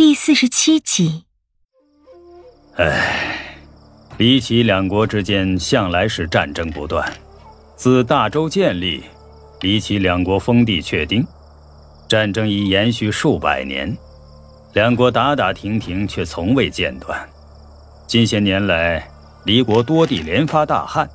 [0.00, 1.26] 第四十七集。
[2.76, 3.54] 唉，
[4.16, 7.06] 李齐两国之间向来是战争不断。
[7.76, 9.04] 自大周建立，
[9.60, 11.22] 李齐两国封地确定，
[12.08, 13.94] 战争已延续数百年，
[14.72, 17.28] 两国打打停停却从未间断。
[18.06, 19.06] 近些年来，
[19.44, 21.06] 离国多地连发大旱，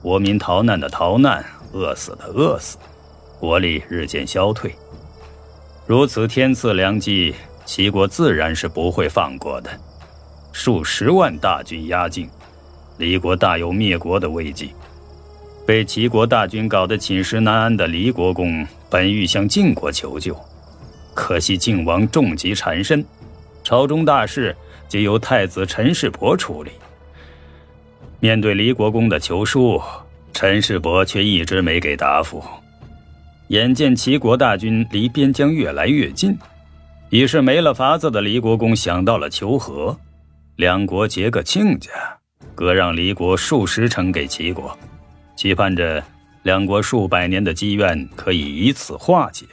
[0.00, 2.78] 国民逃难的逃难，饿死的饿死，
[3.40, 4.72] 国力日渐消退。
[5.84, 7.34] 如此天赐良机。
[7.70, 9.70] 齐国自然是不会放过的，
[10.50, 12.28] 数十万大军压境，
[12.98, 14.72] 离国大有灭国的危机。
[15.64, 20.36] 被齐国大军搞得寝食难安的离国公，本欲向晋国求救，
[21.14, 23.04] 可惜晋王重疾缠身，
[23.62, 24.56] 朝中大事
[24.88, 26.72] 皆由太子陈世伯处理。
[28.18, 29.80] 面对离国公的求书，
[30.32, 32.42] 陈世伯却一直没给答复。
[33.46, 36.36] 眼见齐国大军离边疆越来越近。
[37.10, 39.98] 已是没了法子的黎国公想到了求和，
[40.54, 41.90] 两国结个亲家，
[42.54, 44.78] 割让离国数十城给齐国，
[45.34, 46.00] 期盼着
[46.44, 49.44] 两国数百年的积怨可以以此化解，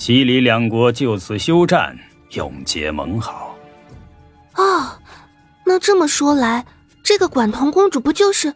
[0.00, 1.96] 齐黎两国就此休战，
[2.32, 3.56] 永结盟好。
[4.56, 4.98] 哦，
[5.64, 6.66] 那这么说来，
[7.04, 8.52] 这个管彤公主不就是，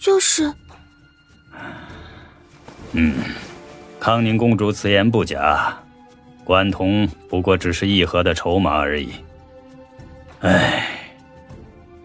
[0.00, 0.52] 就是？
[2.94, 3.14] 嗯，
[4.00, 5.78] 康宁公主此言不假。
[6.48, 9.10] 管彤不过只是议和的筹码而已。
[10.40, 10.88] 唉，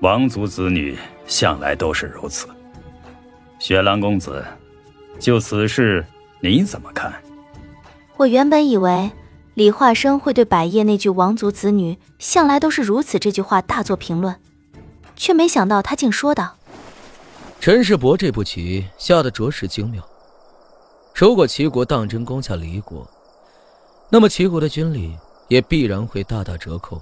[0.02, 2.50] 王族子女向来都是如此。
[3.58, 4.44] 雪狼公子，
[5.18, 6.06] 就此事
[6.42, 7.14] 你怎么看？
[8.18, 9.10] 我原本以为
[9.54, 14.36] 李化生会对百叶那句“王族子女向来都是如此”这句话大做评论，
[15.16, 16.58] 却没想到他竟说道
[17.62, 20.06] ：“陈世伯这步棋下的着实精妙。
[21.16, 23.10] 如果齐国当真攻下黎国，”
[24.14, 27.02] 那么齐国的军力也必然会大打折扣，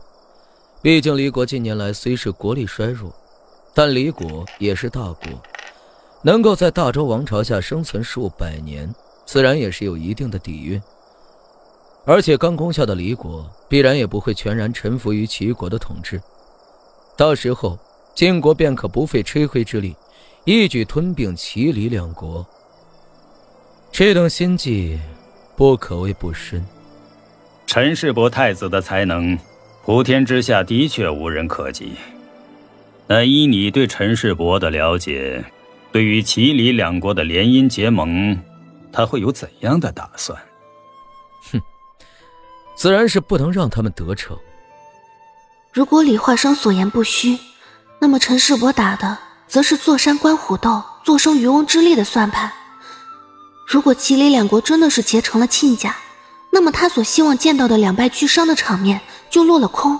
[0.81, 3.13] 毕竟离国近年来虽是国力衰弱，
[3.73, 5.27] 但离国也是大国，
[6.21, 8.89] 能够在大周王朝下生存数百年，
[9.25, 10.81] 自然也是有一定的底蕴。
[12.05, 16.17] 而且刚攻下的离国必然也不会全然臣服于齐国的统治，
[17.17, 17.77] 到时候
[18.15, 19.93] 晋国便可不费吹灰之力，
[20.45, 22.47] 一举吞并齐离两国。
[23.91, 24.97] 这等心计，
[25.57, 26.65] 不可谓不深。
[27.71, 29.39] 陈世伯太子的才能，
[29.85, 31.93] 普天之下的确无人可及。
[33.07, 35.41] 那依你对陈世伯的了解，
[35.89, 38.37] 对于齐李两国的联姻结盟，
[38.91, 40.37] 他会有怎样的打算？
[41.53, 41.61] 哼，
[42.75, 44.37] 自然是不能让他们得逞。
[45.71, 47.39] 如果李化生所言不虚，
[48.01, 49.17] 那么陈世伯打的
[49.47, 52.51] 则是坐山观虎斗、坐收渔翁之利的算盘。
[53.65, 55.95] 如果齐李两国真的是结成了亲家，
[56.51, 59.99] 那么他所希望见到的两败俱伤的场面就落了空。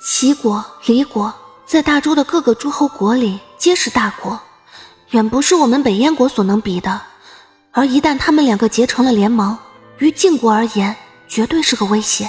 [0.00, 1.32] 齐国、离国
[1.66, 4.40] 在大周的各个诸侯国里皆是大国，
[5.10, 7.00] 远不是我们北燕国所能比的。
[7.72, 9.56] 而一旦他们两个结成了联盟，
[9.98, 10.94] 于晋国而言
[11.26, 12.28] 绝对是个威胁。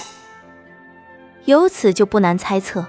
[1.46, 2.86] 由此就不难猜测，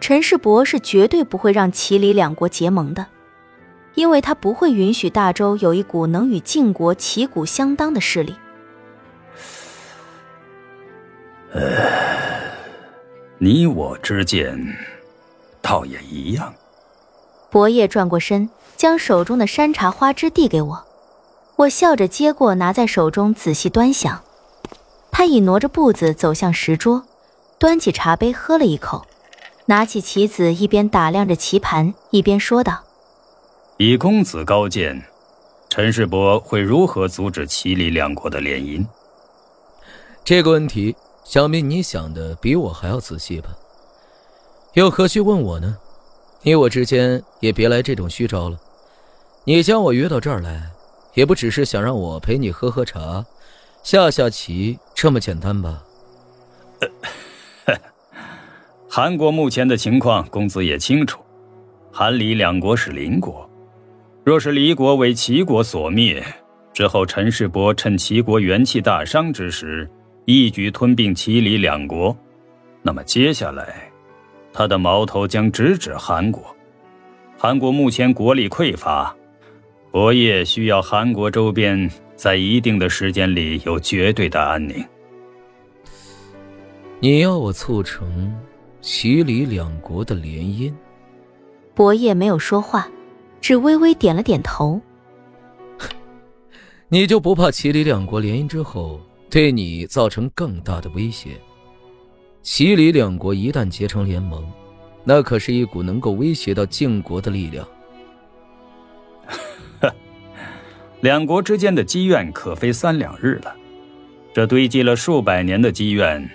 [0.00, 3.06] 陈世伯是绝对不会让齐李两国结盟的，
[3.94, 8.34] 因为他不会允许大周有一股能与晋国旗鼓相当的势力。
[11.52, 12.52] 呃，
[13.38, 14.56] 你我之间，
[15.60, 16.54] 倒也一样。
[17.50, 20.84] 伯业转过身，将手中的山茶花枝递给我，
[21.56, 24.22] 我笑着接过，拿在手中仔细端详。
[25.10, 27.02] 他已挪着步子走向石桌，
[27.58, 29.04] 端起茶杯喝了一口，
[29.66, 32.84] 拿起棋子，一边打量着棋盘，一边说道
[33.76, 35.02] ：“以公子高见，
[35.68, 38.86] 陈世伯会如何阻止齐李两国的联姻？”
[40.22, 40.94] 这个问题。
[41.24, 43.50] 想必你想的比我还要仔细吧？
[44.74, 45.76] 又何须问我呢？
[46.42, 48.58] 你我之间也别来这种虚招了。
[49.44, 50.70] 你将我约到这儿来，
[51.14, 53.24] 也不只是想让我陪你喝喝茶、
[53.82, 55.82] 下下棋这么简单吧？
[58.88, 61.20] 韩国目前的情况，公子也清楚。
[61.92, 63.48] 韩李两国是邻国，
[64.24, 66.24] 若是离国为齐国所灭
[66.72, 69.88] 之后，陈世伯趁齐国元气大伤之时。
[70.26, 72.16] 一举吞并齐李两国，
[72.82, 73.90] 那么接下来，
[74.52, 76.44] 他的矛头将直指韩国。
[77.36, 79.16] 韩国目前国力匮乏，
[79.90, 84.84] 伯业需要韩国周边在一定的时间里有绝对的安宁。
[87.00, 88.32] 你要我促成
[88.82, 90.72] 齐李两国的联姻？
[91.74, 92.86] 伯业没有说话，
[93.40, 94.80] 只微微点了点头。
[96.88, 99.00] 你就不怕齐李两国联姻之后？
[99.30, 101.30] 对你造成更大的威胁。
[102.42, 104.44] 齐李两国一旦结成联盟，
[105.04, 107.66] 那可是一股能够威胁到晋国的力量。
[111.00, 113.54] 两国之间的积怨可非三两日了，
[114.34, 116.28] 这堆积了数百年的积怨，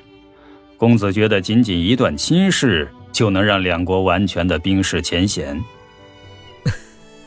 [0.78, 5.62] 公子觉得仅仅一段亲事就能让两国完全的冰释前嫌？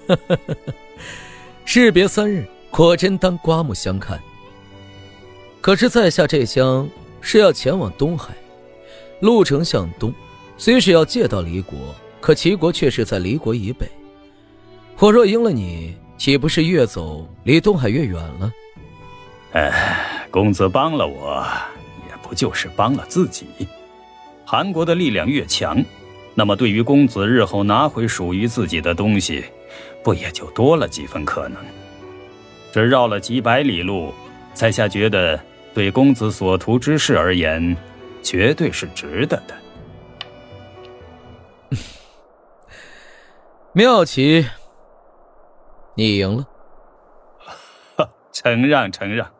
[1.66, 4.18] 士别三日，果真当刮目相看。
[5.60, 6.88] 可是，在下这厢
[7.20, 8.34] 是要前往东海，
[9.20, 10.12] 路程向东，
[10.56, 13.86] 虽是要借到离国，可齐国却是在离国以北。
[14.98, 15.96] 我若赢了你。
[16.18, 18.52] 岂不是越走离东海越远了？
[19.52, 21.46] 哎，公子帮了我，
[22.08, 23.46] 也不就是帮了自己。
[24.44, 25.80] 韩国的力量越强，
[26.34, 29.44] 那么对于公子日后拿回属于自己的东西，
[30.02, 31.62] 不也就多了几分可能？
[32.72, 34.12] 这绕了几百里路，
[34.52, 35.40] 在下觉得
[35.78, 37.76] 对公子所图之事而言，
[38.20, 39.54] 绝对是值得的。
[43.72, 44.44] 妙奇。
[45.94, 46.48] 你赢了，
[48.34, 49.30] 承让承让。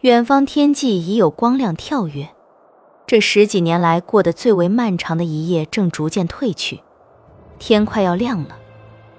[0.00, 2.30] 远方天际已有光亮跳跃，
[3.06, 6.82] 这十几年来过得最为漫长的一夜正逐渐褪去，
[7.60, 8.58] 天快要亮了。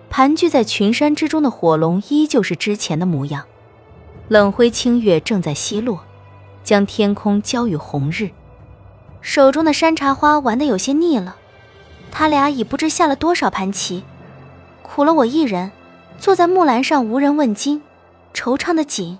[0.09, 3.45] 盘踞在群山之中的火龙依旧是之前的模样，
[4.27, 6.03] 冷辉清月正在西落，
[6.65, 8.31] 将天空交予红日。
[9.21, 11.37] 手中的山茶花玩得有些腻了，
[12.11, 14.03] 他俩已不知下了多少盘棋，
[14.81, 15.71] 苦了我一人。
[16.17, 17.81] 坐在木栏上无人问津，
[18.33, 19.19] 惆怅的紧。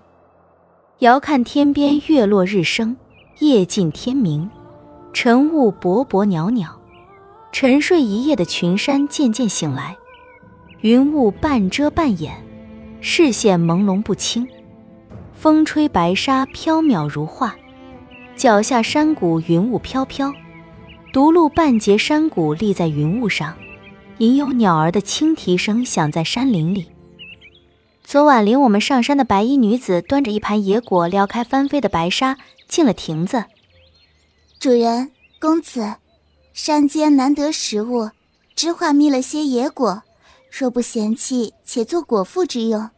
[1.00, 2.96] 遥看天边月落日升，
[3.40, 4.50] 夜尽天明，
[5.12, 6.80] 晨雾薄薄袅袅，
[7.52, 9.98] 沉睡一夜的群山渐渐醒来，
[10.80, 12.34] 云雾半遮半掩，
[13.02, 14.48] 视线朦胧不清。
[15.46, 17.56] 风吹白沙飘渺如画，
[18.36, 20.34] 脚下山谷云雾飘飘，
[21.14, 23.56] 独鹿半截山谷立在云雾上。
[24.18, 26.88] 隐有鸟儿的轻啼声响在山林里。
[28.04, 33.46] 昨晚领我们上山的白衣女子端着一盘野果，撩开翻飞的白沙，进了亭子。
[34.60, 35.98] 主人，公子，
[36.54, 38.10] 山间难得食物，
[38.56, 40.02] 知画觅了些野果，
[40.50, 42.90] 若不嫌弃，且做果腹之用。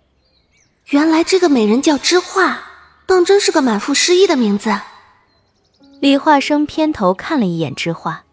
[0.89, 2.61] 原来这个美人叫知画，
[3.05, 4.73] 当真是个满腹诗意的名字。
[5.99, 8.23] 李化生偏头看了一眼知画。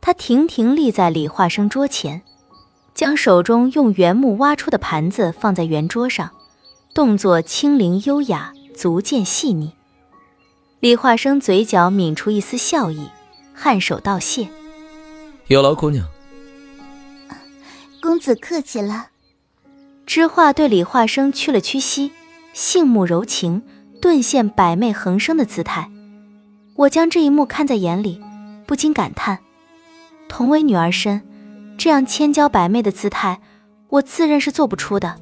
[0.00, 2.22] 他亭亭立在李化生桌前，
[2.92, 6.30] 将手中用原木挖出的盘子放在圆桌上，
[6.92, 9.72] 动作轻灵优雅，足见细腻。
[10.80, 13.08] 李化生嘴角抿出一丝笑意，
[13.56, 14.48] 颔首道谢
[15.46, 16.04] ：“有劳姑娘。”
[18.02, 19.10] 公子客气了。
[20.06, 22.12] 知画对李化生屈了屈膝，
[22.52, 23.62] 杏目柔情，
[24.00, 25.90] 顿现百媚横生的姿态。
[26.76, 28.22] 我将这一幕看在眼里，
[28.66, 29.40] 不禁感叹。
[30.28, 31.20] 同为女儿身，
[31.76, 33.40] 这样千娇百媚的姿态，
[33.88, 35.16] 我自认是做不出的。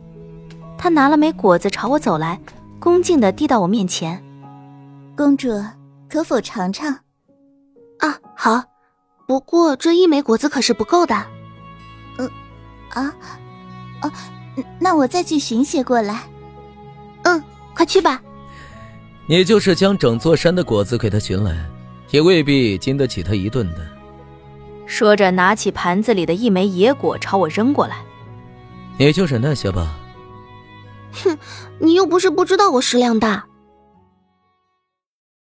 [0.76, 2.38] 她拿了枚果子朝我走来，
[2.78, 4.22] 恭敬地递到我面前
[5.16, 5.48] ：“公主，
[6.10, 6.98] 可否尝尝
[8.00, 8.62] ？”“啊，好。
[9.26, 11.16] 不过这一枚果子可是不够的。
[12.18, 12.30] ”“嗯，
[12.90, 13.14] 啊，
[14.02, 14.12] 哦，
[14.78, 16.22] 那我再去寻些过来。
[17.24, 17.42] ”“嗯，
[17.74, 18.20] 快去吧。
[19.26, 21.56] ”“你就是将整座山的果子给他寻来，
[22.10, 23.86] 也未必经得起他一顿的。”
[24.86, 27.96] 说着，拿起盘子里的一枚野果朝我扔过来。
[28.98, 29.98] 你就忍耐些吧。
[31.12, 31.38] 哼，
[31.78, 33.46] 你又不是不知道我食量大。